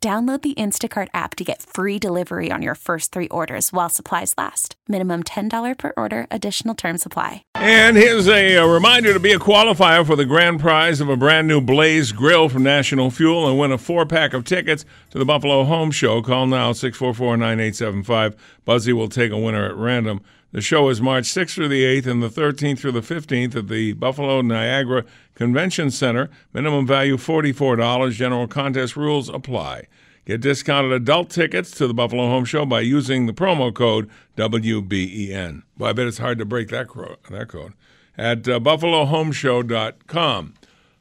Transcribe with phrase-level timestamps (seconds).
[0.00, 4.32] Download the Instacart app to get free delivery on your first three orders while supplies
[4.38, 4.76] last.
[4.86, 7.42] Minimum $10 per order, additional term supply.
[7.56, 11.16] And here's a, a, reminder to be a qualifier for the grand prize of a
[11.16, 15.18] brand new Blaze grill from National Fuel and win a four pack of tickets to
[15.18, 16.22] the Buffalo Home Show.
[16.22, 18.36] Call now 644 9875.
[18.64, 20.20] Buzzy will take a winner at random.
[20.50, 23.68] The show is March 6th through the 8th and the 13th through the 15th at
[23.68, 26.30] the Buffalo Niagara Convention Center.
[26.54, 28.12] Minimum value $44.
[28.12, 29.88] General contest rules apply.
[30.24, 35.64] Get discounted adult tickets to the Buffalo Home Show by using the promo code WBEN.
[35.76, 37.74] Well, I bet it's hard to break that, cro- that code.
[38.16, 40.54] At uh, buffalohomeshow.com.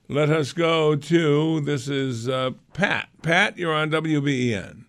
[0.09, 3.07] Let us go to this is uh, Pat.
[3.21, 4.86] Pat, you're on WBEN.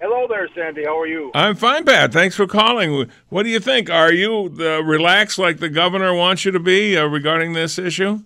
[0.00, 0.84] Hello there, Sandy.
[0.84, 1.30] How are you?
[1.34, 2.10] I'm fine, Pat.
[2.10, 3.10] Thanks for calling.
[3.28, 3.90] What do you think?
[3.90, 8.22] Are you uh, relaxed like the governor wants you to be uh, regarding this issue?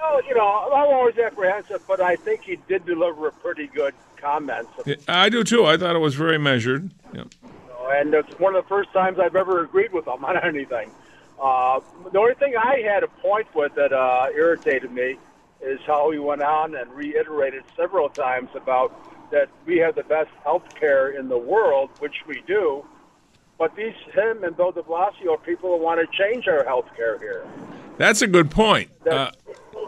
[0.00, 3.92] Well, you know, I'm always apprehensive, but I think he did deliver a pretty good
[4.16, 4.70] comments.
[5.08, 5.66] I do too.
[5.66, 6.90] I thought it was very measured.
[7.12, 7.24] Yeah.
[7.90, 10.90] And it's one of the first times I've ever agreed with him on anything.
[11.38, 11.80] Uh,
[12.12, 15.18] the only thing I had a point with that uh, irritated me
[15.60, 18.92] is how he went on and reiterated several times about
[19.30, 22.84] that we have the best health care in the world, which we do.
[23.58, 26.86] But these him and Bill De Blasio are people who want to change our health
[26.96, 27.46] care here.
[27.98, 28.90] That's a good point.
[29.08, 29.30] Uh,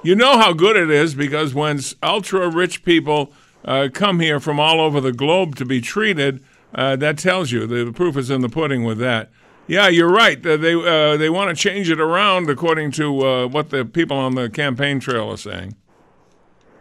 [0.02, 3.32] you know how good it is because when ultra rich people
[3.64, 7.66] uh, come here from all over the globe to be treated, uh, that tells you
[7.66, 9.30] the, proof is in the pudding with that.
[9.66, 10.42] Yeah, you're right.
[10.42, 14.34] They uh, they want to change it around according to uh, what the people on
[14.34, 15.76] the campaign trail are saying.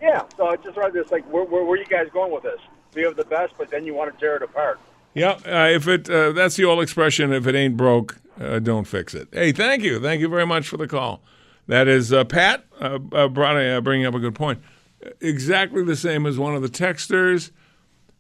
[0.02, 2.44] Yeah, so I just read this like, where, where, where, are you guys going with
[2.44, 2.60] this?
[2.96, 4.80] We have the best, but then you want to tear it apart.
[5.14, 7.34] Yeah, uh, if it uh, that's the old expression.
[7.34, 9.28] If it ain't broke, uh, don't fix it.
[9.32, 11.22] Hey, thank you, thank you very much for the call.
[11.68, 14.62] That is uh, Pat uh, uh, brought bringing up a good point.
[15.20, 17.52] Exactly the same as one of the texters.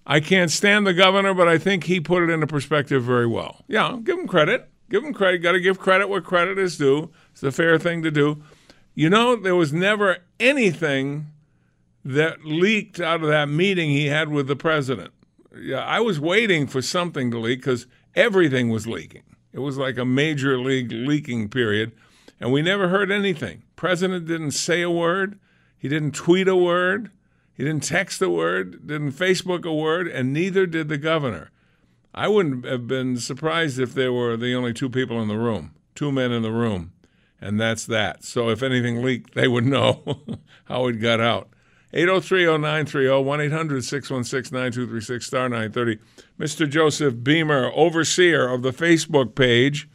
[0.06, 3.64] I can't stand the governor, but I think he put it into perspective very well.
[3.68, 4.70] Yeah, give him credit.
[4.90, 5.40] Give him credit.
[5.40, 7.12] Got to give credit where credit is due.
[7.32, 8.44] It's the fair thing to do.
[8.94, 11.28] You know, there was never anything
[12.04, 15.12] that leaked out of that meeting he had with the president.
[15.56, 19.24] Yeah, I was waiting for something to leak because everything was leaking.
[19.54, 21.92] It was like a major league leaking period,
[22.40, 23.64] and we never heard anything.
[23.76, 25.38] President didn't say a word.
[25.78, 27.12] He didn't tweet a word.
[27.54, 28.88] He didn't text a word.
[28.88, 31.52] Didn't Facebook a word, and neither did the governor.
[32.14, 35.74] I wouldn't have been surprised if there were the only two people in the room,
[35.96, 36.94] two men in the room,
[37.40, 38.24] and that's that.
[38.24, 40.22] So if anything leaked, they would know
[40.66, 41.50] how it got out.
[41.94, 46.00] 803-0930, 1-800-616-9236, star 930.
[46.40, 46.70] Mr.
[46.70, 49.90] Joseph Beamer, overseer of the Facebook page.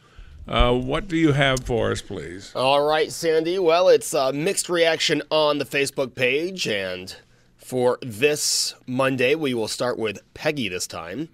[0.47, 2.53] Uh, what do you have for us, please?
[2.55, 3.59] All right, Sandy.
[3.59, 6.67] Well, it's a mixed reaction on the Facebook page.
[6.67, 7.13] And
[7.57, 11.27] for this Monday, we will start with Peggy this time.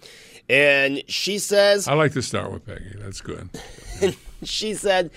[0.50, 1.88] And she says.
[1.88, 2.96] I like to start with Peggy.
[2.98, 3.50] That's good.
[4.44, 5.12] she said,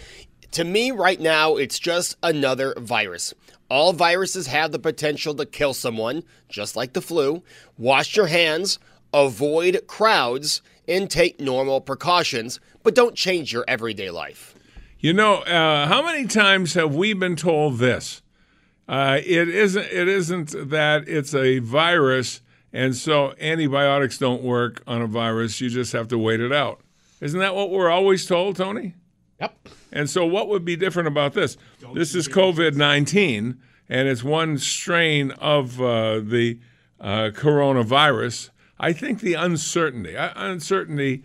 [0.53, 3.33] To me, right now, it's just another virus.
[3.69, 7.43] All viruses have the potential to kill someone, just like the flu.
[7.77, 8.79] Wash your hands,
[9.13, 14.55] avoid crowds, and take normal precautions, but don't change your everyday life.
[15.01, 18.23] You know, uh, how many times have we been told this?
[18.89, 19.87] Uh, it isn't.
[19.87, 22.41] It isn't that it's a virus,
[22.73, 25.61] and so antibiotics don't work on a virus.
[25.61, 26.81] You just have to wait it out.
[27.21, 28.95] Isn't that what we're always told, Tony?
[29.41, 29.69] Yep.
[29.93, 31.57] And so, what would be different about this?
[31.95, 36.59] This is COVID 19, and it's one strain of uh, the
[37.01, 38.51] uh, coronavirus.
[38.79, 41.25] I think the uncertainty, uh, uncertainty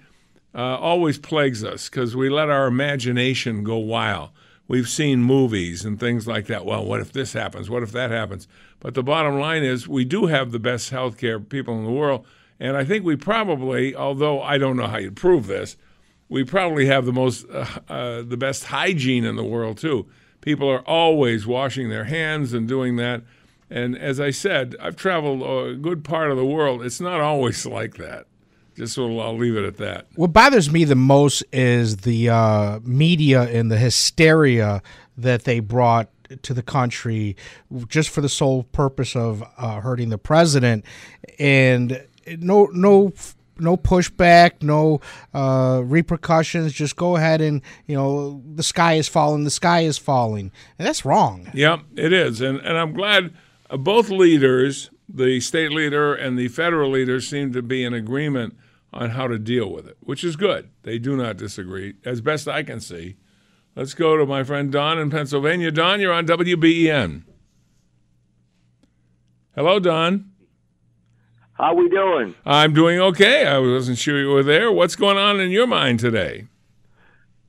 [0.54, 4.30] uh, always plagues us because we let our imagination go wild.
[4.68, 6.66] we've seen movies and things like that.
[6.66, 7.69] Well, what if this happens?
[7.69, 8.48] What if that happens?
[8.80, 12.25] But the bottom line is we do have the best healthcare people in the world.
[12.60, 15.75] And I think we probably, although I don't know how you'd prove this,
[16.31, 20.07] we probably have the most, uh, uh, the best hygiene in the world too.
[20.39, 23.22] People are always washing their hands and doing that.
[23.69, 26.83] And as I said, I've traveled a good part of the world.
[26.83, 28.28] It's not always like that.
[28.78, 30.07] Just so I'll leave it at that.
[30.16, 34.81] What bothers me the most is the uh, media and the hysteria
[35.18, 36.07] that they brought
[36.44, 37.36] to the country
[37.89, 40.86] just for the sole purpose of uh, hurting the president,
[41.38, 42.01] and
[42.39, 43.12] no no
[43.62, 45.02] no pushback, no
[45.34, 46.74] uh, repercussions.
[46.74, 50.88] Just go ahead and you know the sky is falling, the sky is falling, and
[50.88, 51.50] that's wrong.
[51.54, 53.34] Yeah, it is, and and I'm glad
[53.69, 58.58] uh, both leaders, the state leader and the federal leader, seem to be in agreement
[58.94, 60.69] on how to deal with it, which is good.
[60.84, 63.16] They do not disagree, as best I can see.
[63.75, 65.72] Let's go to my friend Don in Pennsylvania.
[65.72, 67.24] Don, you're on WBEN.
[69.56, 70.31] Hello, Don.
[71.62, 72.34] How we doing?
[72.44, 73.46] I'm doing okay.
[73.46, 74.72] I wasn't sure you were there.
[74.72, 76.48] What's going on in your mind today?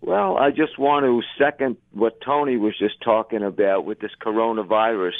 [0.02, 5.14] Well, I just want to second what Tony was just talking about with this coronavirus.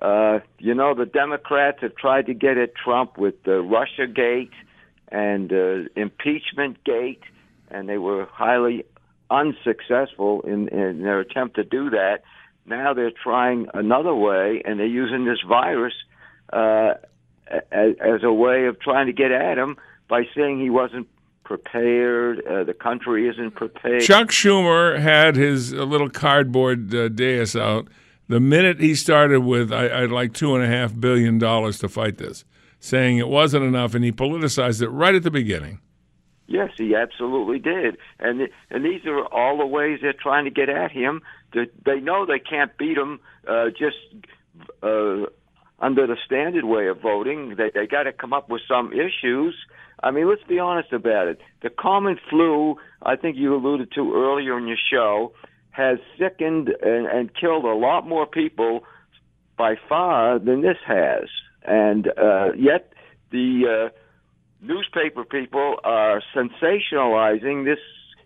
[0.00, 4.52] Uh, you know, the Democrats have tried to get at Trump with the Russia Gate
[5.08, 7.24] and uh, impeachment gate,
[7.68, 8.84] and they were highly
[9.28, 12.18] unsuccessful in, in their attempt to do that.
[12.64, 15.94] Now they're trying another way, and they're using this virus
[16.52, 16.94] uh,
[17.50, 19.76] as, as a way of trying to get at him
[20.08, 21.08] by saying he wasn't
[21.44, 22.44] prepared.
[22.46, 24.02] Uh, the country isn't prepared.
[24.02, 27.88] Chuck Schumer had his uh, little cardboard uh, dais out
[28.30, 31.88] the minute he started with, I, would like two and a half billion dollars to
[31.88, 32.44] fight this,
[32.78, 35.80] saying it wasn't enough, and he politicized it right at the beginning.
[36.46, 40.68] Yes, he absolutely did, and and these are all the ways they're trying to get
[40.68, 41.22] at him.
[41.52, 43.96] They know they can't beat him uh, just
[44.82, 45.26] uh,
[45.80, 47.54] under the standard way of voting.
[47.56, 49.54] They they got to come up with some issues.
[50.02, 51.40] I mean, let's be honest about it.
[51.62, 55.32] The common flu, I think you alluded to earlier in your show,
[55.70, 58.84] has sickened and, and killed a lot more people
[59.56, 61.24] by far than this has.
[61.62, 62.92] And uh, yet,
[63.30, 67.78] the uh, newspaper people are sensationalizing this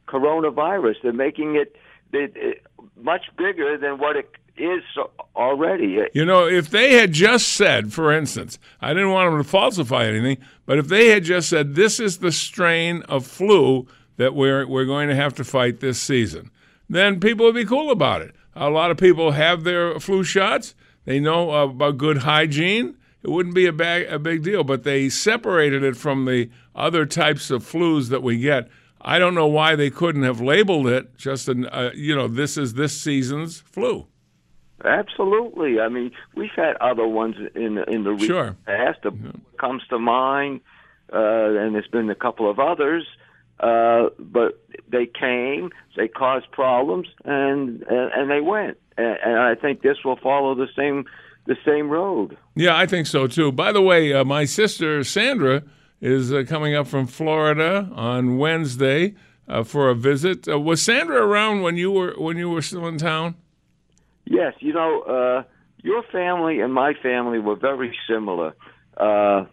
[0.07, 0.95] coronavirus.
[1.03, 1.75] They're making it,
[2.13, 2.63] it, it
[2.97, 4.83] much bigger than what it is
[5.35, 5.99] already.
[6.13, 10.07] You know, if they had just said, for instance, I didn't want them to falsify
[10.07, 13.87] anything, but if they had just said, this is the strain of flu
[14.17, 16.51] that we're, we're going to have to fight this season,
[16.89, 18.35] then people would be cool about it.
[18.55, 20.75] A lot of people have their flu shots.
[21.05, 22.97] They know about good hygiene.
[23.23, 27.07] It wouldn't be a, bag, a big deal, but they separated it from the other
[27.07, 28.69] types of flus that we get.
[29.01, 32.57] I don't know why they couldn't have labeled it just, an, uh, you know, this
[32.57, 34.07] is this season's flu.
[34.85, 35.81] Absolutely.
[35.81, 38.57] I mean, we've had other ones in in the sure.
[38.67, 39.03] past.
[39.03, 39.33] that yeah.
[39.59, 40.61] comes to mind,
[41.13, 43.07] uh, and there's been a couple of others.
[43.61, 48.79] Uh, but they came, they caused problems, and and, and they went.
[48.97, 51.05] And, and, I think this will follow the same
[51.47, 52.37] the same road.
[52.55, 53.53] Yeah, I think so too.
[53.53, 55.63] By the way, uh, my sister Sandra
[56.01, 59.15] is uh, coming up from Florida on Wednesday
[59.49, 60.49] uh, for a visit.
[60.49, 63.37] Uh, was Sandra around when you were when you were still in town?
[64.27, 65.43] Yes, you know, uh,
[65.83, 68.55] your family and my family were very similar.
[68.97, 69.45] Uh,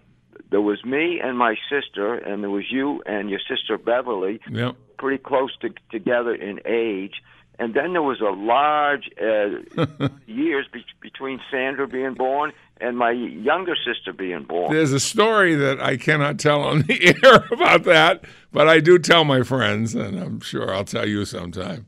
[0.49, 4.75] there was me and my sister, and there was you and your sister Beverly, yep.
[4.97, 7.15] pretty close to, together in age.
[7.59, 13.11] And then there was a large uh, years be- between Sandra being born and my
[13.11, 14.73] younger sister being born.
[14.73, 18.97] There's a story that I cannot tell on the air about that, but I do
[18.97, 21.85] tell my friends, and I'm sure I'll tell you sometime.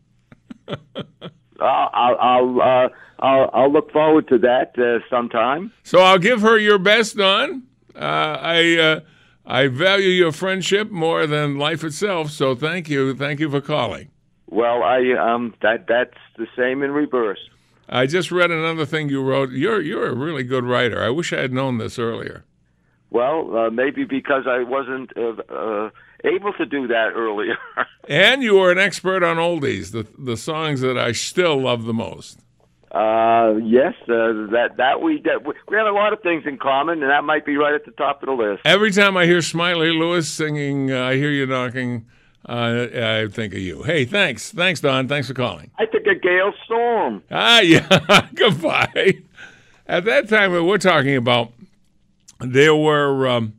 [1.66, 2.90] I'll I'll, uh,
[3.20, 5.72] I'll I'll look forward to that uh, sometime.
[5.84, 7.64] So I'll give her your best, Don.
[7.96, 9.00] Uh, I uh,
[9.46, 12.32] I value your friendship more than life itself.
[12.32, 14.10] So thank you, thank you for calling.
[14.48, 17.40] Well, I um that that's the same in reverse.
[17.90, 19.52] I just read another thing you wrote.
[19.52, 21.04] You're you're a really good writer.
[21.04, 22.46] I wish I had known this earlier.
[23.10, 25.90] Well, uh, maybe because I wasn't uh, uh,
[26.24, 27.58] able to do that earlier.
[28.08, 31.94] and you are an expert on oldies, the the songs that I still love the
[31.94, 32.40] most.
[32.94, 37.02] Uh, yes, uh, that that we that we have a lot of things in common,
[37.02, 38.62] and that might be right at the top of the list.
[38.66, 42.06] Every time I hear Smiley Lewis singing, uh, I hear you knocking.
[42.48, 43.84] Uh, I think of you.
[43.84, 45.08] Hey, thanks, thanks, Don.
[45.08, 45.72] Thanks for calling.
[45.80, 47.24] I think of Gale Storm.
[47.32, 48.28] Ah, yeah.
[48.36, 49.22] Goodbye.
[49.88, 51.52] At that time, we're talking about
[52.42, 53.54] there were um,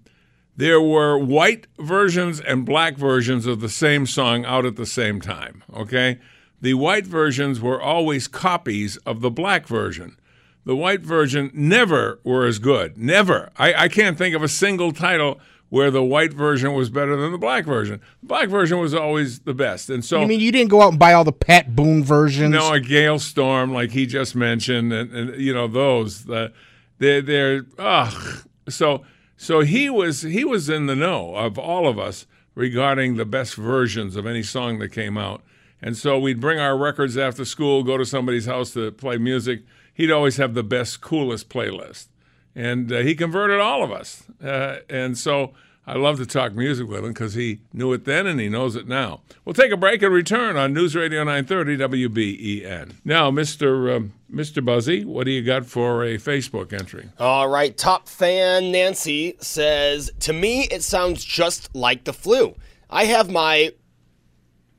[0.57, 5.21] there were white versions and black versions of the same song out at the same
[5.21, 5.65] time.
[5.75, 6.19] Okay,
[6.61, 10.17] the white versions were always copies of the black version.
[10.65, 12.97] The white version never were as good.
[12.97, 13.51] Never.
[13.57, 17.33] I, I can't think of a single title where the white version was better than
[17.33, 18.01] the black version.
[18.23, 19.91] The black version was always the best.
[19.91, 22.53] And so I mean you didn't go out and buy all the Pat Boone versions?
[22.53, 26.25] no, a Gale Storm like he just mentioned, and, and you know those.
[26.25, 26.53] The,
[26.99, 28.47] they're they're ugh.
[28.69, 29.05] So
[29.37, 33.55] so he was he was in the know of all of us regarding the best
[33.55, 35.43] versions of any song that came out,
[35.83, 39.63] and so we'd bring our records after school, go to somebody's house to play music.
[39.93, 42.07] He'd always have the best, coolest playlist,
[42.55, 44.25] and uh, he converted all of us.
[44.43, 45.55] Uh, and so
[45.87, 48.75] I love to talk music with him because he knew it then and he knows
[48.75, 49.21] it now.
[49.45, 51.77] We'll take a break and return on News Radio 930
[52.09, 52.93] WBEN.
[53.05, 53.95] Now, Mr.
[53.95, 54.65] Um, Mr.
[54.65, 57.11] Buzzy, what do you got for a Facebook entry?
[57.19, 62.55] All right, top fan Nancy says, "To me, it sounds just like the flu.
[62.89, 63.73] I have my,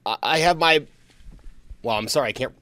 [0.06, 0.86] I- have my,
[1.84, 2.54] well, I'm sorry, I can't.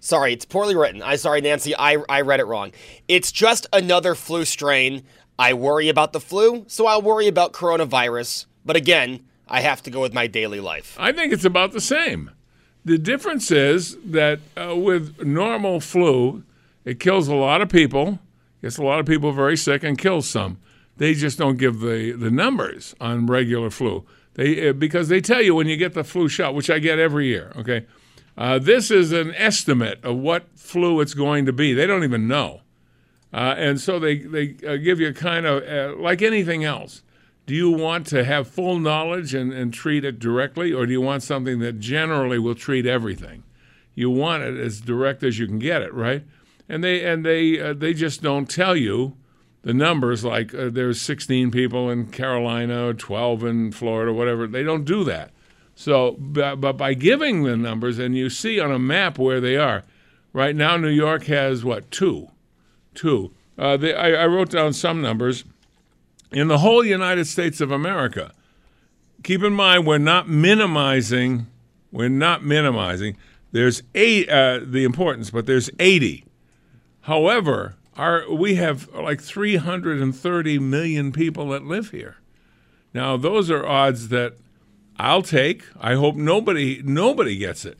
[0.00, 1.00] Sorry, it's poorly written.
[1.00, 2.72] I sorry, Nancy, I I read it wrong.
[3.06, 5.04] It's just another flu strain.
[5.38, 8.46] I worry about the flu, so I'll worry about coronavirus.
[8.64, 10.96] But again, I have to go with my daily life.
[10.98, 12.30] I think it's about the same.
[12.84, 16.42] The difference is that uh, with normal flu,
[16.84, 18.18] it kills a lot of people,
[18.60, 20.58] gets a lot of people very sick, and kills some.
[20.96, 24.04] They just don't give the, the numbers on regular flu.
[24.34, 26.98] They uh, because they tell you when you get the flu shot, which I get
[26.98, 27.52] every year.
[27.56, 27.86] Okay,
[28.36, 31.72] uh, this is an estimate of what flu it's going to be.
[31.72, 32.62] They don't even know,
[33.32, 37.02] uh, and so they they uh, give you kind of uh, like anything else.
[37.46, 41.00] Do you want to have full knowledge and, and treat it directly, or do you
[41.00, 43.42] want something that generally will treat everything?
[43.94, 46.24] You want it as direct as you can get it, right?
[46.68, 49.16] And they and they uh, they just don't tell you
[49.62, 50.24] the numbers.
[50.24, 54.46] Like uh, there's 16 people in Carolina, 12 in Florida, whatever.
[54.46, 55.30] They don't do that.
[55.74, 59.56] So, but, but by giving the numbers, and you see on a map where they
[59.56, 59.84] are,
[60.32, 62.28] right now New York has what two,
[62.94, 63.32] two.
[63.58, 65.44] Uh, they, I, I wrote down some numbers
[66.30, 68.32] in the whole United States of America.
[69.22, 71.46] Keep in mind, we're not minimizing.
[71.92, 73.16] We're not minimizing.
[73.52, 76.24] There's eight uh, the importance, but there's 80.
[77.02, 82.16] However, our we have like 330 million people that live here.
[82.94, 84.34] Now, those are odds that
[84.98, 85.64] I'll take.
[85.78, 87.78] I hope nobody nobody gets it.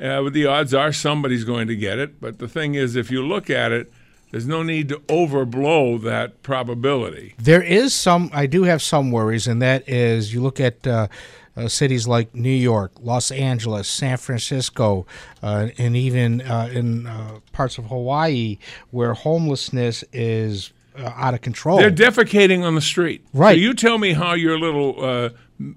[0.00, 2.20] Uh, but the odds are somebody's going to get it.
[2.20, 3.92] But the thing is, if you look at it,
[4.30, 7.34] there's no need to overblow that probability.
[7.38, 8.30] There is some.
[8.32, 11.08] I do have some worries, and that is you look at uh,
[11.56, 15.06] uh, cities like New York, Los Angeles, San Francisco,
[15.42, 18.58] uh, and even uh, in uh, parts of Hawaii
[18.90, 21.78] where homelessness is uh, out of control.
[21.78, 23.24] They're defecating on the street.
[23.32, 23.54] Right.
[23.54, 25.30] So you tell me how your little uh,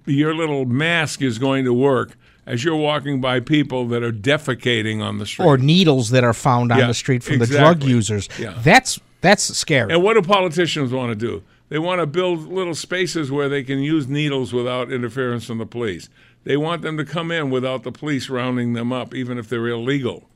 [0.05, 5.01] your little mask is going to work as you're walking by people that are defecating
[5.01, 5.45] on the street.
[5.45, 8.27] or needles that are found on Yeah, the street from the drug users.
[8.39, 8.59] Yeah.
[8.63, 9.93] That's that's scary.
[9.93, 11.43] And what do politicians want to do?
[11.69, 15.65] They want to build little spaces where they can use needles without interference from the
[15.65, 16.09] police.
[16.43, 19.67] They want them to come in without the police rounding them up, even if they're
[19.67, 20.29] illegal.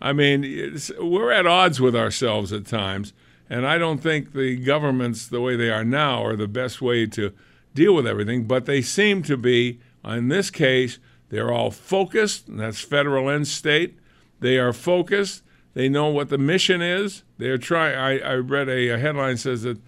[0.00, 3.12] I mean, it's, we're at odds with ourselves at times,
[3.48, 7.06] and I don't think the governments, the way they are now, are the best way
[7.06, 7.32] to
[7.74, 8.44] deal with everything.
[8.44, 10.98] But they seem to be, in this case,
[11.32, 13.98] they're all focused, and that's federal and state.
[14.40, 15.42] They are focused.
[15.72, 17.22] They know what the mission is.
[17.38, 17.96] They're trying.
[18.22, 19.78] I, read a, a headline says that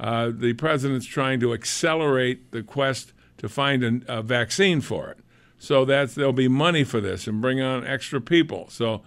[0.00, 5.18] uh, the president's trying to accelerate the quest to find a, a vaccine for it.
[5.58, 8.70] So that's there'll be money for this and bring on extra people.
[8.70, 9.02] So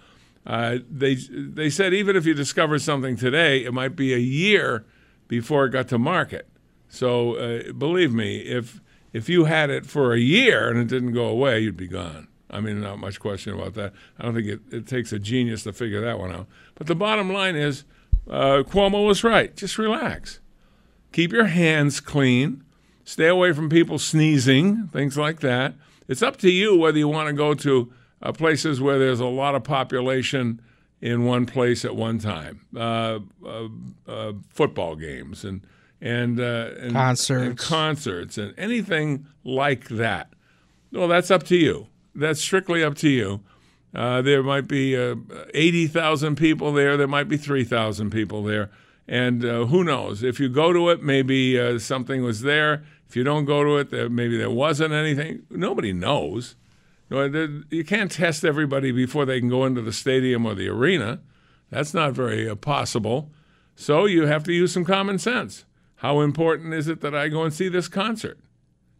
[0.45, 4.85] uh, they they said even if you discover something today, it might be a year
[5.27, 6.47] before it got to market.
[6.89, 8.81] So uh, believe me, if
[9.13, 12.27] if you had it for a year and it didn't go away, you'd be gone.
[12.49, 13.93] I mean, not much question about that.
[14.17, 16.47] I don't think it, it takes a genius to figure that one out.
[16.75, 17.83] But the bottom line is,
[18.29, 19.55] uh, Cuomo was right.
[19.55, 20.39] Just relax.
[21.11, 22.63] Keep your hands clean.
[23.03, 25.73] Stay away from people sneezing, things like that.
[26.07, 29.25] It's up to you whether you want to go to uh, places where there's a
[29.25, 30.61] lot of population
[31.01, 32.65] in one place at one time.
[32.75, 33.67] Uh, uh,
[34.07, 35.61] uh, football games and
[36.01, 37.47] and, uh, and Concerts.
[37.47, 40.29] and concerts and anything like that.
[40.91, 41.87] Well, that's up to you.
[42.15, 43.41] That's strictly up to you.
[43.95, 45.15] Uh, there might be uh,
[45.53, 46.97] 80,000 people there.
[46.97, 48.69] There might be 3,000 people there.
[49.07, 50.23] And uh, who knows?
[50.23, 52.83] If you go to it, maybe uh, something was there.
[53.07, 55.43] If you don't go to it, there, maybe there wasn't anything.
[55.49, 56.55] Nobody knows.
[57.09, 61.21] You can't test everybody before they can go into the stadium or the arena.
[61.69, 63.31] That's not very uh, possible.
[63.75, 65.63] So you have to use some common sense.
[65.97, 68.39] How important is it that I go and see this concert?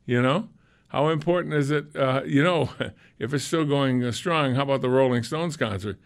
[0.06, 0.50] You know,
[0.90, 1.96] How important is it?
[1.96, 2.70] Uh, you know,
[3.20, 5.98] if it's still going uh, strong, how about the Rolling Stones concert?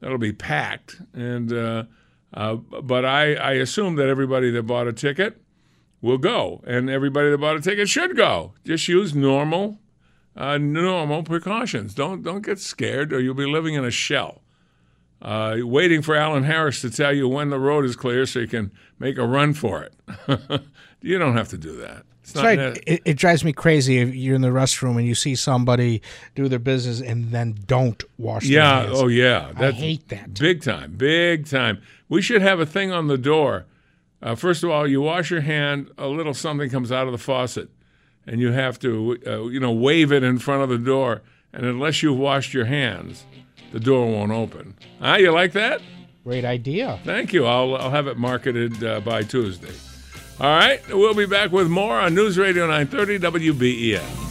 [0.00, 1.00] That'll be packed.
[1.12, 1.84] And uh,
[2.32, 5.42] uh, but I, I assume that everybody that bought a ticket
[6.00, 8.54] will go, and everybody that bought a ticket should go.
[8.64, 9.78] Just use normal,
[10.36, 11.94] uh, normal precautions.
[11.94, 14.42] Don't don't get scared, or you'll be living in a shell.
[15.22, 18.46] Uh, waiting for Alan Harris to tell you when the road is clear so you
[18.46, 19.92] can make a run for it.
[21.02, 22.04] you don't have to do that.
[22.22, 22.82] It's That's right.
[22.86, 26.00] It, it, drives me crazy if you're in the restroom and you see somebody
[26.34, 28.98] do their business and then don't wash yeah, their hands.
[28.98, 29.52] Yeah, oh, yeah.
[29.58, 30.34] That's I hate that.
[30.34, 30.94] Big time.
[30.96, 31.82] Big time.
[32.08, 33.66] We should have a thing on the door.
[34.22, 37.18] Uh, first of all, you wash your hand, a little something comes out of the
[37.18, 37.70] faucet,
[38.26, 41.22] and you have to, uh, you know, wave it in front of the door.
[41.52, 43.24] And unless you've washed your hands,
[43.72, 44.74] the door won't open.
[45.00, 45.80] Ah, you like that?
[46.24, 46.98] Great idea.
[47.04, 47.46] Thank you.
[47.46, 49.72] I'll, I'll have it marketed uh, by Tuesday.
[50.38, 53.18] All right, we'll be back with more on News Radio 930
[53.50, 54.29] WBEN.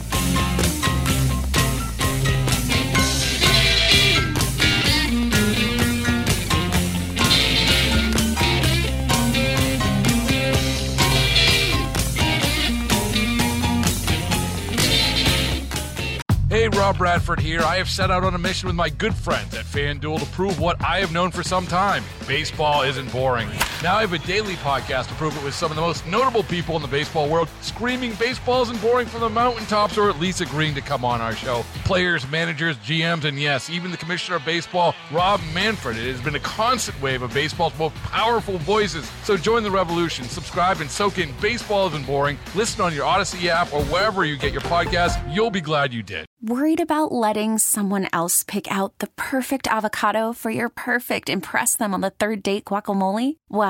[17.00, 17.62] Bradford here.
[17.62, 20.60] I have set out on a mission with my good friends at FanDuel to prove
[20.60, 23.48] what I have known for some time baseball isn't boring.
[23.82, 26.42] Now I have a daily podcast to prove it with some of the most notable
[26.42, 30.42] people in the baseball world screaming baseballs isn't boring from the mountaintops or at least
[30.42, 31.64] agreeing to come on our show.
[31.86, 35.96] Players, managers, GMs, and yes, even the commissioner of baseball, Rob Manfred.
[35.96, 39.10] It has been a constant wave of baseball's most powerful voices.
[39.22, 42.38] So join the revolution, subscribe, and soak in Baseball Isn't Boring.
[42.54, 45.34] Listen on your Odyssey app or wherever you get your podcast.
[45.34, 46.26] You'll be glad you did.
[46.42, 51.92] Worried about letting someone else pick out the perfect avocado for your perfect impress them
[51.92, 53.36] on the third date guacamole?
[53.50, 53.69] Well,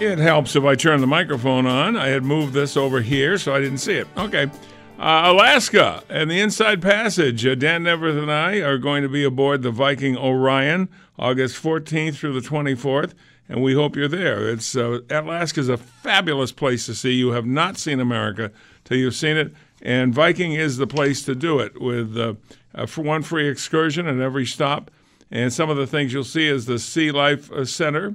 [0.00, 1.94] It helps if I turn the microphone on.
[1.94, 4.08] I had moved this over here, so I didn't see it.
[4.16, 4.50] Okay.
[4.98, 7.44] Uh, Alaska and the Inside Passage.
[7.44, 12.16] Uh, Dan Neaverth and I are going to be aboard the Viking Orion August 14th
[12.16, 13.12] through the 24th,
[13.46, 14.48] and we hope you're there.
[14.48, 17.12] It's uh, Alaska is a fabulous place to see.
[17.12, 18.52] You have not seen America
[18.84, 23.02] till you've seen it, and Viking is the place to do it with uh, for
[23.02, 24.90] one free excursion at every stop.
[25.30, 28.14] And some of the things you'll see is the Sea Life uh, Center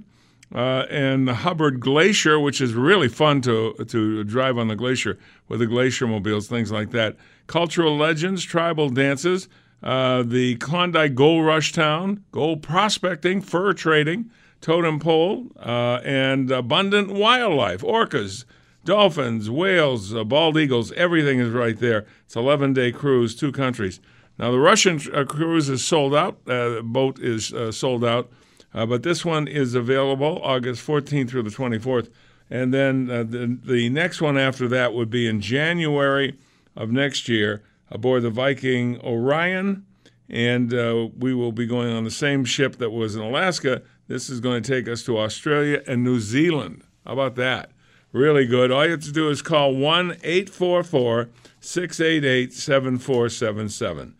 [0.53, 5.17] uh, and the Hubbard Glacier, which is really fun to to drive on the glacier
[5.47, 7.15] with the glacier mobiles, things like that.
[7.47, 9.47] Cultural legends, tribal dances,
[9.83, 14.29] uh, the Klondike Gold Rush Town, gold prospecting, fur trading,
[14.61, 18.45] totem pole, uh, and abundant wildlife, orcas,
[18.83, 20.91] dolphins, whales, uh, bald eagles.
[20.93, 22.05] Everything is right there.
[22.25, 23.99] It's 11 day cruise, two countries.
[24.37, 26.39] Now the Russian uh, cruise is sold out.
[26.47, 28.31] Uh, boat is sold out.
[28.75, 32.09] Uh, but this one is available August 14th through the 24th.
[32.49, 36.37] And then uh, the, the next one after that would be in January
[36.75, 39.85] of next year aboard the Viking Orion.
[40.29, 43.81] And uh, we will be going on the same ship that was in Alaska.
[44.07, 46.83] This is going to take us to Australia and New Zealand.
[47.05, 47.71] How about that?
[48.11, 48.71] Really good.
[48.71, 51.29] All you have to do is call 1 844
[51.61, 54.15] 688 7477.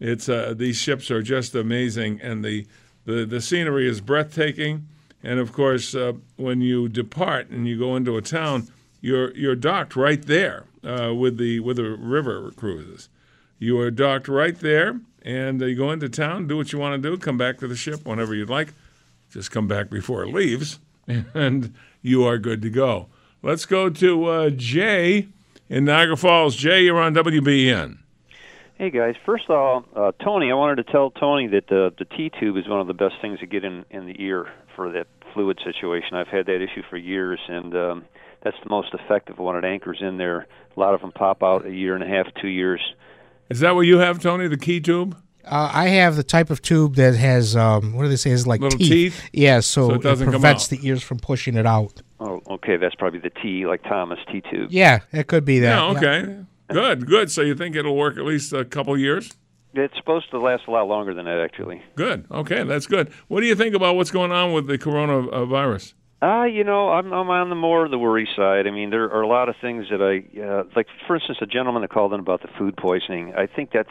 [0.00, 2.66] It's uh, these ships are just amazing, and the
[3.04, 4.86] the, the scenery is breathtaking.
[5.22, 8.68] And of course, uh, when you depart and you go into a town,
[9.00, 13.08] you're, you're docked right there uh, with, the, with the river cruises.
[13.58, 17.00] You are docked right there, and uh, you go into town, do what you want
[17.02, 18.72] to do, come back to the ship whenever you'd like.
[19.30, 20.78] Just come back before it leaves,
[21.34, 23.08] and you are good to go.
[23.42, 25.28] Let's go to uh, Jay
[25.68, 26.56] in Niagara Falls.
[26.56, 27.98] Jay, you're on WBEN.
[28.80, 32.06] Hey guys, first of all, uh, Tony, I wanted to tell Tony that the the
[32.06, 34.90] T tube is one of the best things to get in in the ear for
[34.92, 36.14] that fluid situation.
[36.14, 38.04] I've had that issue for years, and um,
[38.42, 39.54] that's the most effective one.
[39.54, 40.46] It anchors in there.
[40.74, 42.80] A lot of them pop out a year and a half, two years.
[43.50, 44.48] Is that what you have, Tony?
[44.48, 45.14] The key tube?
[45.44, 48.30] Uh, I have the type of tube that has um, what do they say?
[48.30, 48.88] Is like little teeth.
[48.88, 49.30] teeth.
[49.34, 50.78] Yeah, so, So it doesn't come prevents out.
[50.78, 52.00] the ears from pushing it out.
[52.18, 54.70] Oh, okay, that's probably the T, like Thomas T tube.
[54.72, 55.68] Yeah, it could be that.
[55.68, 56.44] Yeah, okay.
[56.72, 57.30] Good, good.
[57.30, 59.32] So you think it'll work at least a couple years?
[59.74, 61.82] It's supposed to last a lot longer than that, actually.
[61.94, 62.26] Good.
[62.30, 63.12] Okay, that's good.
[63.28, 65.94] What do you think about what's going on with the coronavirus?
[66.22, 68.66] Uh, you know, I'm I'm on the more the worry side.
[68.66, 70.86] I mean, there are a lot of things that I uh, like.
[71.06, 73.32] For instance, a gentleman that called in about the food poisoning.
[73.34, 73.88] I think that's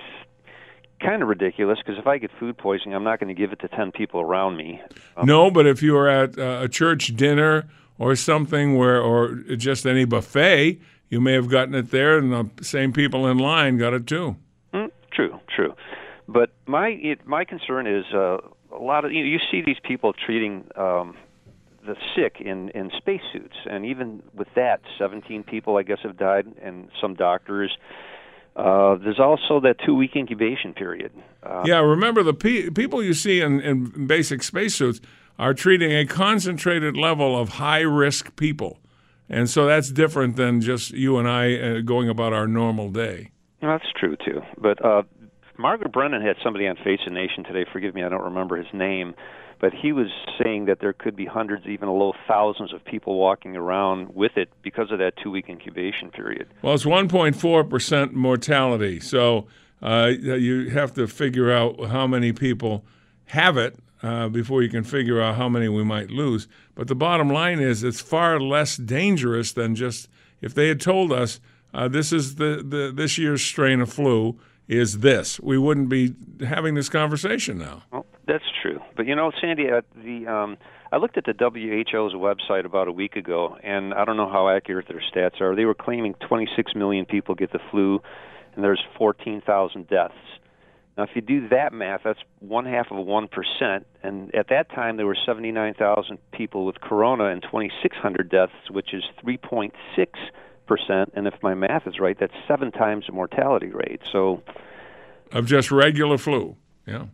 [1.01, 3.59] kind of ridiculous because if I get food poisoning, I'm not going to give it
[3.61, 4.79] to ten people around me.
[5.17, 9.33] Um, no, but if you were at uh, a church dinner or something where, or
[9.57, 13.77] just any buffet, you may have gotten it there, and the same people in line
[13.77, 14.35] got it too.
[14.73, 15.73] Mm, true, true.
[16.27, 18.37] But my it, my concern is uh,
[18.71, 20.65] a lot of you, know, you see these people treating.
[20.75, 21.15] Um,
[21.85, 26.45] the sick in in spacesuits, and even with that, 17 people I guess have died,
[26.61, 27.75] and some doctors.
[28.55, 31.11] Uh, there's also that two week incubation period.
[31.41, 34.99] Uh, yeah, remember the pe- people you see in, in basic spacesuits
[35.37, 38.79] are treating a concentrated level of high risk people.
[39.29, 43.31] And so that's different than just you and I uh, going about our normal day.
[43.61, 44.41] Well, that's true, too.
[44.57, 45.03] But uh,
[45.57, 47.65] Margaret Brennan had somebody on Face the Nation today.
[47.71, 49.13] Forgive me, I don't remember his name
[49.59, 50.07] but he was
[50.41, 54.49] saying that there could be hundreds, even low thousands of people walking around with it
[54.61, 56.47] because of that two week incubation period.
[56.61, 58.99] Well, it's 1.4% mortality.
[58.99, 59.47] So
[59.81, 62.85] uh, you have to figure out how many people
[63.25, 66.47] have it uh, before you can figure out how many we might lose.
[66.75, 70.07] But the bottom line is it's far less dangerous than just
[70.41, 71.39] if they had told us
[71.73, 76.13] uh, this is the, the this year's strain of flu is this, we wouldn't be
[76.47, 77.81] having this conversation now.
[77.91, 78.79] Well, that's true.
[78.95, 80.57] But you know, Sandy, the um,
[80.91, 84.47] I looked at the WHO's website about a week ago, and I don't know how
[84.47, 85.55] accurate their stats are.
[85.55, 87.99] They were claiming 26 million people get the flu,
[88.55, 90.13] and there's 14,000 deaths.
[90.99, 93.87] Now, if you do that math, that's one half of one percent.
[94.03, 99.05] And at that time, there were 79,000 people with corona and 2,600 deaths, which is
[99.25, 99.71] 3.6
[100.67, 101.13] percent.
[101.15, 104.01] And if my math is right, that's seven times the mortality rate.
[104.11, 104.43] So,
[105.31, 107.05] of just regular flu, yeah.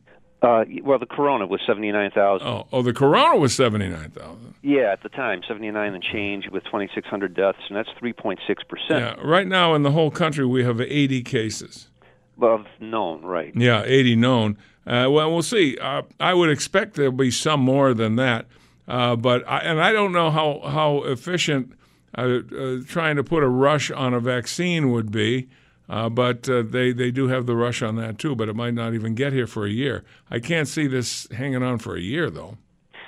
[0.42, 2.48] Uh, well, the Corona was seventy nine thousand.
[2.48, 4.56] Oh, oh, the Corona was seventy nine thousand.
[4.64, 7.90] Yeah, at the time, seventy nine and change with twenty six hundred deaths, and that's
[7.98, 9.00] three point six percent.
[9.00, 11.90] Yeah, right now in the whole country we have eighty cases.
[12.42, 13.54] Of known, right?
[13.56, 14.58] Yeah, eighty known.
[14.86, 15.78] Uh, well, we'll see.
[15.78, 18.46] Uh, I would expect there'll be some more than that,
[18.88, 21.74] uh, but I, and I don't know how how efficient
[22.18, 25.50] uh, uh, trying to put a rush on a vaccine would be.
[25.88, 28.74] Uh, but uh, they, they do have the rush on that too, but it might
[28.74, 30.04] not even get here for a year.
[30.32, 32.58] I can't see this hanging on for a year, though.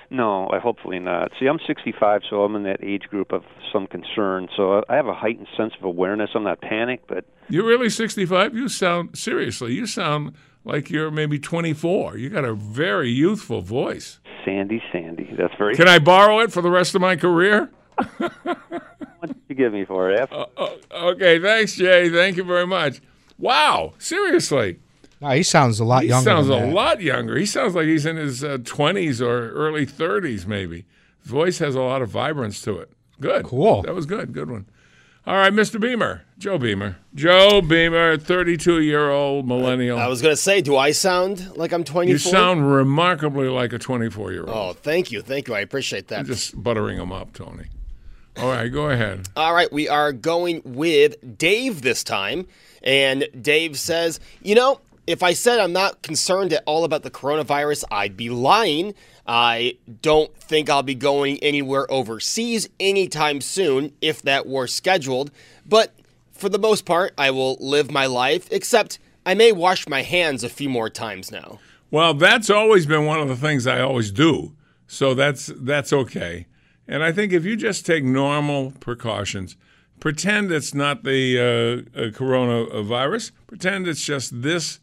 [0.10, 1.32] No, I hopefully not.
[1.40, 4.48] See, I'm 65, so I'm in that age group of some concern.
[4.56, 6.30] So I have a heightened sense of awareness.
[6.34, 8.56] I'm not panicked, but you're really 65.
[8.56, 9.74] You sound seriously.
[9.74, 10.34] You sound
[10.64, 12.18] like you're maybe 24.
[12.18, 14.20] You got a very youthful voice.
[14.46, 15.76] Sandy, Sandy, that's very.
[15.76, 17.70] Can I borrow it for the rest of my career?
[18.18, 20.32] what did you give me for it?
[20.32, 22.10] Uh, uh, okay, thanks, Jay.
[22.10, 23.02] Thank you very much.
[23.38, 24.80] Wow, seriously.
[25.20, 26.30] No, he sounds a lot he younger.
[26.30, 26.74] He sounds a that.
[26.74, 27.38] lot younger.
[27.38, 30.86] He sounds like he's in his uh, 20s or early 30s, maybe.
[31.24, 32.92] His voice has a lot of vibrance to it.
[33.20, 33.46] Good.
[33.46, 33.82] Cool.
[33.82, 34.32] That was good.
[34.32, 34.68] Good one.
[35.28, 35.78] All right, Mr.
[35.78, 40.00] Beamer, Joe Beamer, Joe Beamer, thirty-two-year-old millennial.
[40.00, 42.14] I was going to say, do I sound like I'm twenty-four?
[42.14, 44.50] You sound remarkably like a twenty-four-year-old.
[44.50, 45.54] Oh, thank you, thank you.
[45.54, 46.20] I appreciate that.
[46.20, 47.66] I'm just buttering him up, Tony.
[48.38, 49.28] All right, go ahead.
[49.36, 52.48] All right, we are going with Dave this time.
[52.82, 57.12] And Dave says, You know, if I said I'm not concerned at all about the
[57.12, 58.94] coronavirus, I'd be lying.
[59.28, 65.32] I don't think I'll be going anywhere overseas anytime soon if that were scheduled.
[65.66, 65.94] But
[66.32, 70.44] for the most part, I will live my life, except I may wash my hands
[70.44, 71.60] a few more times now.
[71.92, 74.54] Well, that's always been one of the things I always do.
[74.88, 76.48] So that's that's okay.
[76.88, 79.58] And I think if you just take normal precautions,
[80.00, 84.80] pretend it's not the uh, uh, coronavirus, pretend it's just this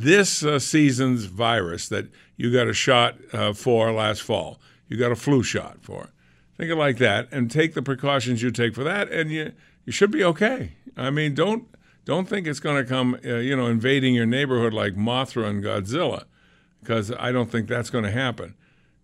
[0.00, 2.06] this uh, season's virus that
[2.36, 4.60] you got a shot uh, for last fall.
[4.88, 6.10] You got a flu shot for.
[6.56, 9.52] Think of it like that, and take the precautions you take for that, and you
[9.84, 10.72] you should be okay.
[10.96, 11.68] I mean, don't
[12.04, 15.62] don't think it's going to come, uh, you know, invading your neighborhood like Mothra and
[15.62, 16.24] Godzilla,
[16.80, 18.54] because I don't think that's going to happen.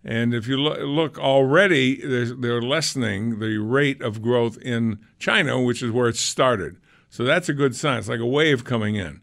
[0.04, 5.90] And if you look already, they're lessening the rate of growth in China, which is
[5.90, 6.76] where it started.
[7.08, 7.98] So that's a good sign.
[7.98, 9.22] It's like a wave coming in.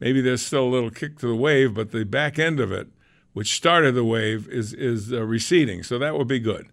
[0.00, 2.88] Maybe there's still a little kick to the wave, but the back end of it,
[3.32, 5.82] which started the wave, is is uh, receding.
[5.82, 6.68] So that would be good.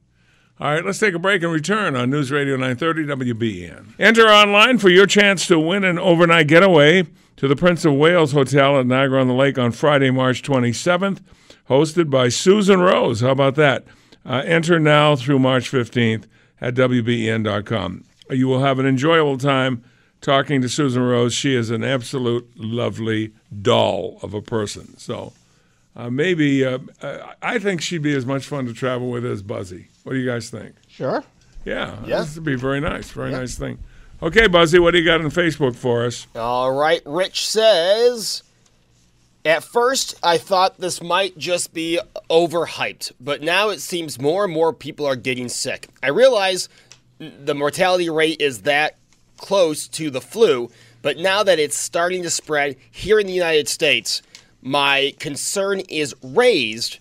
[0.60, 3.94] All right, let's take a break and return on News Radio 930 WBN.
[4.00, 8.32] Enter online for your chance to win an overnight getaway to the Prince of Wales
[8.32, 11.20] Hotel at Niagara on the Lake on Friday, March 27th
[11.70, 13.22] hosted by Susan Rose.
[13.22, 13.86] How about that?
[14.26, 16.26] Uh, enter now through March 15th
[16.60, 18.04] at WBEN.com.
[18.30, 19.84] You will have an enjoyable time
[20.22, 21.34] talking to Susan Rose.
[21.34, 24.98] She is an absolute lovely doll of a person.
[24.98, 25.34] So
[25.96, 26.80] uh, maybe uh,
[27.42, 29.88] I think she'd be as much fun to travel with as Buzzy.
[30.04, 30.76] What do you guys think?
[30.88, 31.24] Sure.
[31.66, 32.20] Yeah, Yeah.
[32.22, 33.10] this would be very nice.
[33.12, 33.78] Very nice thing.
[34.22, 36.26] Okay, Buzzy, what do you got on Facebook for us?
[36.36, 38.42] All right, Rich says.
[39.46, 42.00] At first, I thought this might just be
[42.30, 45.88] overhyped, but now it seems more and more people are getting sick.
[46.04, 46.68] I realize
[47.20, 48.98] the mortality rate is that
[49.38, 50.70] close to the flu,
[51.02, 54.22] but now that it's starting to spread here in the United States,
[54.62, 57.00] my concern is raised.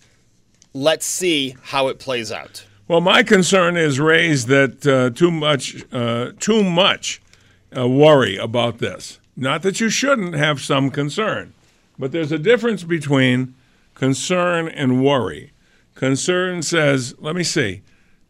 [0.73, 2.67] Let's see how it plays out.
[2.89, 7.21] Well, my concern is raised that uh, too much, uh, too much
[7.77, 9.19] uh, worry about this.
[9.37, 11.53] Not that you shouldn't have some concern,
[11.99, 13.55] but there's a difference between
[13.95, 15.53] concern and worry.
[15.95, 17.83] Concern says, "Let me see,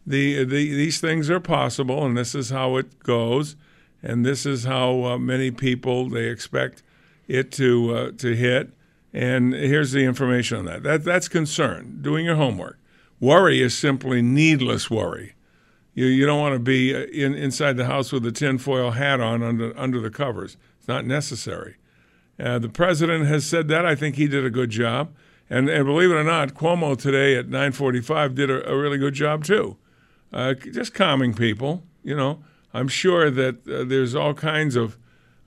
[0.07, 3.55] the, the these things are possible, and this is how it goes,
[4.01, 6.83] and this is how uh, many people they expect
[7.27, 8.71] it to uh, to hit,
[9.13, 10.83] and here's the information on that.
[10.83, 11.99] That that's concern.
[12.01, 12.79] Doing your homework."
[13.19, 15.33] Worry is simply needless worry.
[15.95, 19.19] You, you don't want to be uh, in, inside the house with a tinfoil hat
[19.19, 20.55] on under, under the covers.
[20.77, 21.77] It's not necessary.
[22.39, 23.85] Uh, the president has said that.
[23.85, 25.15] I think he did a good job.
[25.49, 29.13] And, and believe it or not, Cuomo today at 9:45 did a, a really good
[29.15, 29.77] job too,
[30.31, 31.83] uh, just calming people.
[32.03, 34.97] You know, I'm sure that uh, there's all kinds of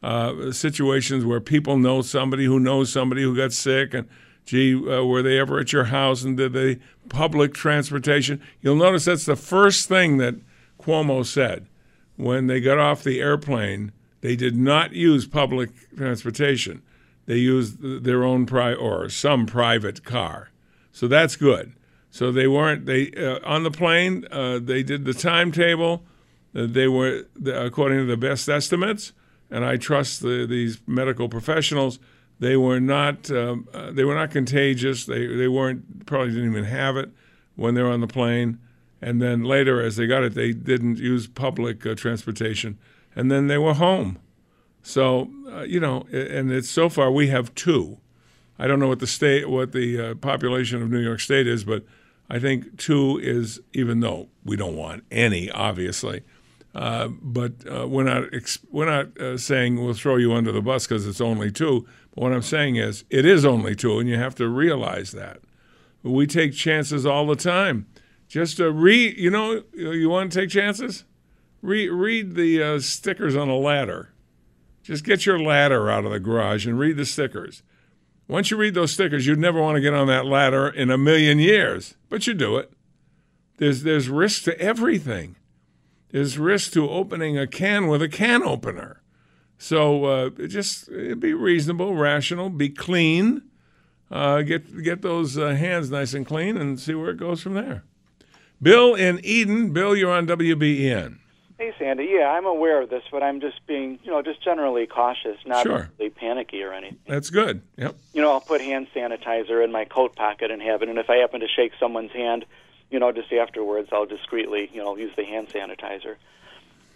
[0.02, 4.08] uh, situations where people know somebody who knows somebody who got sick, and
[4.44, 6.78] gee, uh, were they ever at your house and did they
[7.08, 8.40] public transportation?
[8.60, 10.36] You'll notice that's the first thing that
[10.80, 11.66] Cuomo said
[12.16, 13.92] when they got off the airplane.
[14.22, 16.82] They did not use public transportation.
[17.26, 20.50] They used their own pri- or some private car.
[20.92, 21.74] So that's good.
[22.10, 24.26] So they weren't they uh, on the plane.
[24.30, 26.02] Uh, they did the timetable.
[26.54, 29.12] Uh, they were according to the best estimates,
[29.50, 31.98] and I trust the, these medical professionals.
[32.38, 35.06] They were not um, uh, they were not contagious.
[35.06, 37.10] They they weren't probably didn't even have it
[37.56, 38.58] when they were on the plane.
[39.02, 42.78] And then later, as they got it, they didn't use public uh, transportation,
[43.14, 44.18] and then they were home.
[44.82, 47.98] So uh, you know, and it's so far we have two.
[48.58, 51.64] I don't know what the state, what the uh, population of New York State is,
[51.64, 51.84] but
[52.28, 56.22] I think two is even though we don't want any, obviously.
[56.74, 58.24] Uh, but uh, we're not
[58.70, 61.86] we're not uh, saying we'll throw you under the bus because it's only two.
[62.14, 65.40] But what I'm saying is it is only two, and you have to realize that.
[66.02, 67.86] We take chances all the time.
[68.28, 71.04] Just to read, you know, you want to take chances?
[71.62, 74.12] Read read the uh, stickers on a ladder.
[74.82, 77.62] Just get your ladder out of the garage and read the stickers.
[78.28, 80.96] Once you read those stickers, you'd never want to get on that ladder in a
[80.96, 82.72] million years, but you do it.
[83.56, 85.34] There's there's risk to everything.
[86.12, 89.00] There's risk to opening a can with a can opener.
[89.58, 93.42] So uh, just uh, be reasonable, rational, be clean.
[94.10, 97.54] Uh, get get those uh, hands nice and clean, and see where it goes from
[97.54, 97.84] there.
[98.60, 99.72] Bill in Eden.
[99.72, 101.18] Bill, you're on WBEN.
[101.58, 102.08] Hey, Sandy.
[102.10, 105.62] Yeah, I'm aware of this, but I'm just being, you know, just generally cautious, not
[105.62, 105.90] Sure.
[105.98, 106.98] really panicky or anything.
[107.06, 107.60] That's good.
[107.76, 107.96] Yep.
[108.14, 111.10] You know, I'll put hand sanitizer in my coat pocket and have it, and if
[111.10, 112.46] I happen to shake someone's hand,
[112.90, 116.16] you know, just afterwards, I'll discreetly, you know, use the hand sanitizer.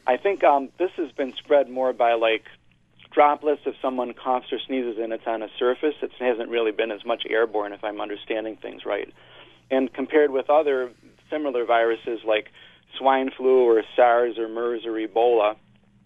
[0.06, 2.44] I think um, this has been spread more by like
[3.12, 5.94] droplets if someone coughs or sneezes and it's on a surface.
[6.02, 9.12] It hasn't really been as much airborne, if I'm understanding things right.
[9.70, 10.90] And compared with other
[11.30, 12.50] similar viruses like
[12.98, 15.56] swine flu or SARS or MERS or Ebola,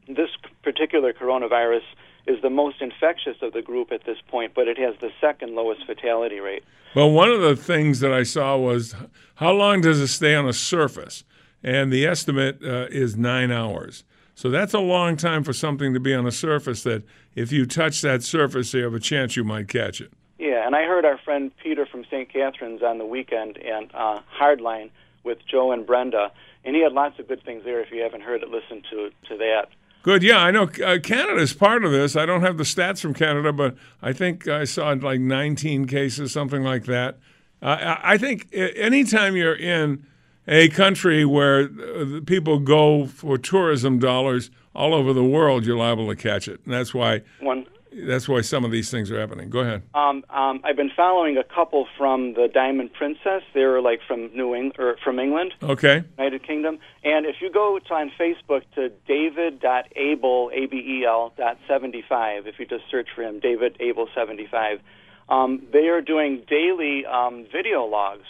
[0.07, 0.31] this
[0.63, 1.83] particular coronavirus
[2.29, 5.55] is the most infectious of the group at this point, but it has the second
[5.55, 6.63] lowest fatality rate.
[6.95, 8.95] Well, one of the things that I saw was
[9.37, 11.25] how long does it stay on a surface?
[11.63, 14.05] And the estimate uh, is nine hours.
[14.35, 17.03] So that's a long time for something to be on a surface that
[17.35, 20.13] if you touch that surface, you have a chance you might catch it.
[20.39, 22.33] Yeah, and I heard our friend Peter from St.
[22.33, 24.91] Catharines on the weekend and uh, Hardline
[25.25, 26.31] with Joe and Brenda,
[26.65, 27.81] and he had lots of good things there.
[27.81, 29.69] If you haven't heard it, listen to to that.
[30.03, 30.23] Good.
[30.23, 30.99] Yeah, I know uh,
[31.39, 32.17] is part of this.
[32.17, 36.33] I don't have the stats from Canada, but I think I saw like 19 cases,
[36.33, 37.19] something like that.
[37.61, 40.07] Uh, I think anytime you're in
[40.47, 46.09] a country where uh, people go for tourism dollars all over the world, you're liable
[46.09, 47.67] to catch it, and that's why One,
[48.07, 49.51] that's why some of these things are happening.
[49.51, 49.83] Go ahead.
[49.95, 53.43] um, um, I've been following a couple from the Diamond Princess.
[53.55, 55.55] They're like from New England or from England.
[55.63, 56.05] Okay.
[56.19, 56.79] United Kingdom.
[57.05, 62.85] And if you go to on Facebook to david.abel, A-B-E-L, dot 75, if you just
[62.91, 64.81] search for him, David Abel 75,
[65.29, 68.27] um, they are doing daily um, video logs.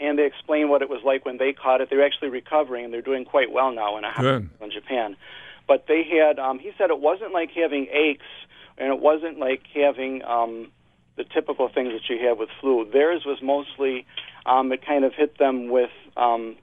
[0.00, 1.88] And they explain what it was like when they caught it.
[1.88, 5.16] They're actually recovering, and they're doing quite well now in a hospital in Japan.
[5.68, 6.40] but they had.
[6.40, 8.26] Um, he said it wasn't like having aches,
[8.78, 10.70] and it wasn't like having um,
[11.16, 12.88] the typical things that you have with flu.
[12.90, 14.06] Theirs was mostly
[14.46, 16.56] um, it kind of hit them with um,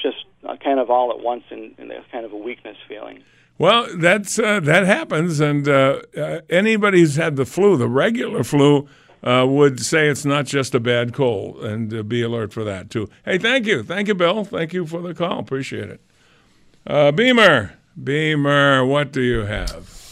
[0.00, 3.22] just uh, kind of all at once, and, and kind of a weakness feeling.
[3.56, 8.42] Well, that's uh, that happens, and uh, uh, anybody who's had the flu, the regular
[8.42, 8.88] flu,
[9.22, 12.90] uh, would say it's not just a bad cold, and uh, be alert for that
[12.90, 13.08] too.
[13.24, 14.44] Hey, thank you, thank you, Bill.
[14.44, 15.38] Thank you for the call.
[15.38, 16.00] Appreciate it.
[16.86, 20.03] Uh, Beamer, Beamer, what do you have?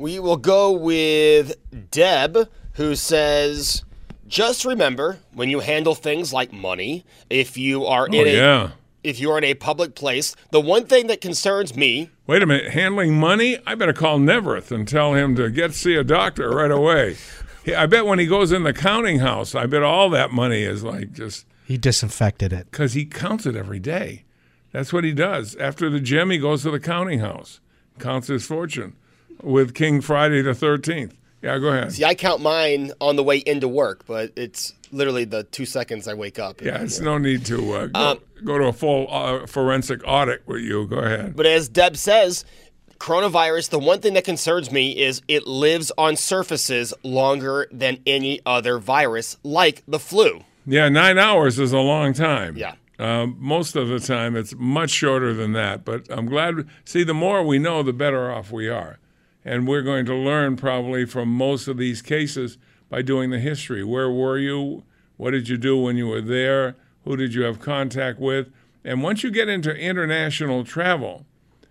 [0.00, 1.56] We will go with
[1.90, 3.84] Deb, who says,
[4.26, 8.70] "Just remember when you handle things like money, if you are Oh in a yeah.
[9.04, 12.46] if you are in a public place, the one thing that concerns me Wait a
[12.46, 13.58] minute, handling money?
[13.66, 17.18] I better call Neaverth and tell him to get see a doctor right away.
[17.76, 20.82] I bet when he goes in the counting house, I bet all that money is
[20.82, 22.70] like just He disinfected it.
[22.70, 24.24] because he counts it every day.
[24.72, 25.56] That's what he does.
[25.56, 27.60] After the gym, he goes to the counting house,
[27.98, 28.94] counts his fortune
[29.42, 31.12] with King Friday the 13th.
[31.42, 31.92] Yeah, go ahead.
[31.92, 36.06] See, I count mine on the way into work, but it's literally the two seconds
[36.06, 36.60] I wake up.
[36.60, 40.60] Yeah, it's no need to uh, go, go to a full uh, forensic audit with
[40.60, 40.86] you.
[40.86, 41.36] Go ahead.
[41.36, 42.44] But as Deb says,
[42.98, 48.40] coronavirus, the one thing that concerns me is it lives on surfaces longer than any
[48.44, 50.44] other virus, like the flu.
[50.66, 52.56] Yeah, nine hours is a long time.
[52.56, 52.74] Yeah.
[52.98, 55.86] Um, most of the time, it's much shorter than that.
[55.86, 56.68] But I'm glad.
[56.84, 58.98] See, the more we know, the better off we are.
[59.44, 63.82] And we're going to learn probably from most of these cases by doing the history.
[63.82, 64.84] Where were you?
[65.16, 66.76] What did you do when you were there?
[67.04, 68.50] Who did you have contact with?
[68.84, 71.26] And once you get into international travel,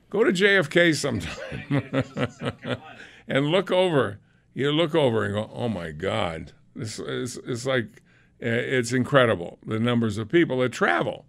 [0.09, 2.81] go to JFK sometime
[3.27, 4.19] and look over.
[4.53, 8.01] You look over and go, oh my God, it's like
[8.41, 11.25] uh, it's incredible the numbers of people that travel.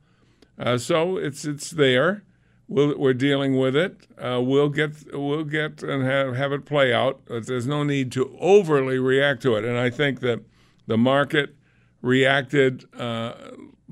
[0.58, 2.22] Uh, so it's it's there.
[2.70, 4.06] We'll, we're dealing with it.
[4.16, 7.20] Uh, we'll get we'll get and have have it play out.
[7.26, 9.64] But there's no need to overly react to it.
[9.64, 10.40] And I think that
[10.86, 11.56] the market
[12.00, 13.34] reacted uh,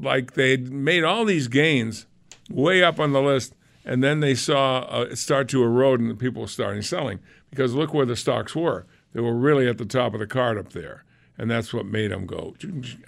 [0.00, 2.06] like they'd made all these gains
[2.48, 6.16] way up on the list, and then they saw uh, it start to erode, and
[6.16, 7.18] people starting selling
[7.50, 8.86] because look where the stocks were.
[9.12, 11.04] They were really at the top of the card up there,
[11.36, 12.54] and that's what made them go.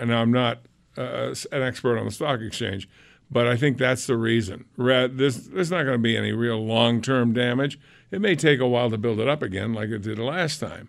[0.01, 0.63] And I'm not
[0.99, 2.89] uh, an expert on the stock exchange,
[3.31, 4.65] but I think that's the reason.
[4.77, 7.79] This there's not going to be any real long-term damage.
[8.11, 10.89] It may take a while to build it up again, like it did last time.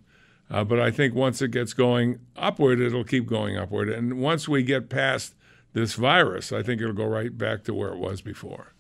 [0.50, 3.90] Uh, but I think once it gets going upward, it'll keep going upward.
[3.90, 5.36] And once we get past
[5.74, 8.74] this virus, I think it'll go right back to where it was before.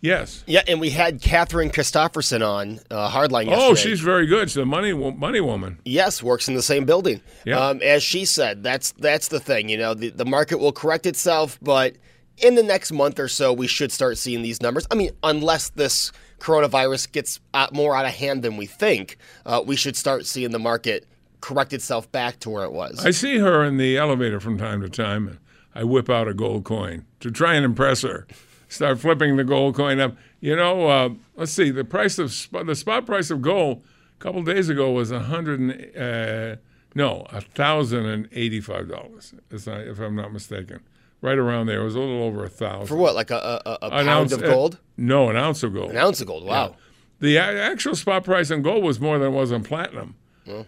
[0.00, 0.42] Yes.
[0.46, 3.56] Yeah, and we had Catherine Christofferson on uh, Hardline yesterday.
[3.56, 4.50] Oh, she's very good.
[4.50, 5.78] She's a money money woman.
[5.84, 7.20] Yes, works in the same building.
[7.44, 7.68] Yeah.
[7.68, 9.68] Um, as she said, that's that's the thing.
[9.68, 11.96] You know, the, the market will correct itself, but
[12.38, 14.86] in the next month or so, we should start seeing these numbers.
[14.90, 17.40] I mean, unless this coronavirus gets
[17.72, 19.16] more out of hand than we think,
[19.46, 21.06] uh, we should start seeing the market
[21.40, 23.04] correct itself back to where it was.
[23.04, 25.28] I see her in the elevator from time to time.
[25.28, 25.38] and
[25.74, 28.26] I whip out a gold coin to try and impress her.
[28.68, 30.16] Start flipping the gold coin up.
[30.40, 31.70] You know, uh, let's see.
[31.70, 33.82] The price of sp- the spot price of gold
[34.18, 36.56] a couple days ago was a hundred and uh,
[36.94, 39.34] no, a thousand and eighty-five dollars.
[39.50, 40.80] If I'm not mistaken,
[41.22, 41.80] right around there.
[41.80, 44.32] It was a little over a thousand For what, like a, a, a pound ounce-
[44.32, 44.78] of uh, gold?
[44.98, 45.90] no, an ounce of gold.
[45.92, 46.44] An ounce of gold.
[46.44, 46.76] Wow.
[47.20, 50.16] The a- actual spot price on gold was more than it was on platinum,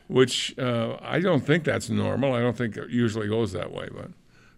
[0.09, 2.33] which uh, I don't think that's normal.
[2.33, 3.89] I don't think it usually goes that way.
[3.95, 4.11] But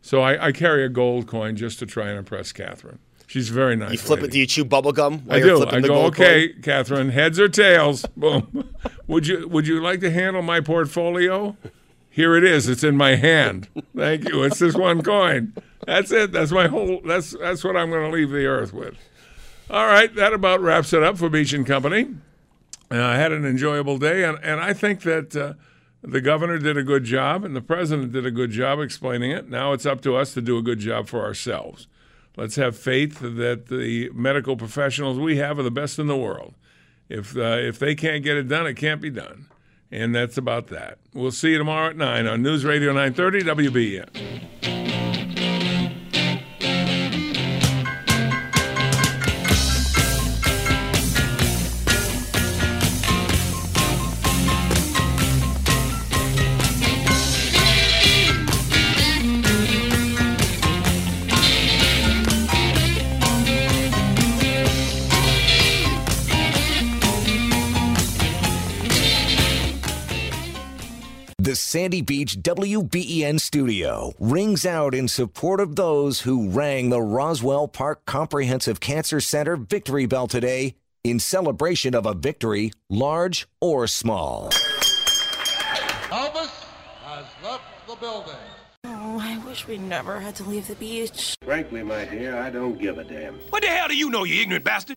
[0.03, 2.99] so I, I carry a gold coin just to try and impress Catherine.
[3.29, 3.91] She's very nice.
[3.93, 4.29] You flip lady.
[4.29, 4.33] it.
[4.33, 5.57] Do you chew bubble gum while I you're do.
[5.57, 6.63] flipping I the go, okay, coin?
[6.63, 8.07] Catherine, heads or tails?
[8.17, 8.71] Boom.
[9.09, 11.57] would you Would you like to handle my portfolio?
[12.09, 12.69] Here it is.
[12.69, 13.69] It's in my hand.
[13.97, 14.43] Thank you.
[14.45, 15.53] It's this one coin.
[15.87, 16.33] That's it.
[16.33, 17.01] That's my whole.
[17.05, 18.97] That's that's what I'm going to leave the earth with.
[19.71, 22.09] All right, that about wraps it up for Beach and Company.
[22.91, 25.55] Uh, I had an enjoyable day, and, and I think that uh,
[26.03, 29.49] the governor did a good job and the president did a good job explaining it.
[29.49, 31.89] Now it's up to us to do a good job for ourselves.
[32.37, 36.55] Let's have faith that the medical professionals we have are the best in the world.
[37.09, 39.47] If uh, if they can't get it done, it can't be done,
[39.91, 40.99] and that's about that.
[41.15, 44.76] We'll see you tomorrow at nine on News Radio 930 WBEN.
[71.77, 78.07] Sandy Beach WBEN studio rings out in support of those who rang the Roswell Park
[78.07, 80.75] Comprehensive Cancer Center victory bell today
[81.05, 84.49] in celebration of a victory, large or small.
[86.09, 86.49] Elvis
[87.05, 88.33] has left the building.
[88.85, 91.35] Oh, I wish we never had to leave the beach.
[91.45, 93.35] Frankly, my dear, I don't give a damn.
[93.51, 94.97] What the hell do you know, you ignorant bastard?